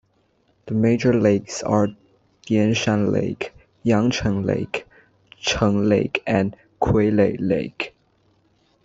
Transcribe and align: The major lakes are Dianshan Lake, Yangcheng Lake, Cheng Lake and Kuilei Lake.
The 0.65 0.73
major 0.73 1.13
lakes 1.13 1.61
are 1.61 1.89
Dianshan 2.47 3.11
Lake, 3.13 3.53
Yangcheng 3.85 4.43
Lake, 4.43 4.87
Cheng 5.39 5.83
Lake 5.87 6.23
and 6.25 6.55
Kuilei 6.81 7.37
Lake. 7.39 7.95